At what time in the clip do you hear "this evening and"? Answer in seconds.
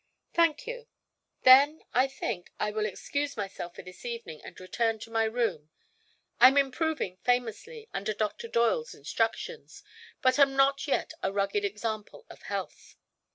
3.83-4.59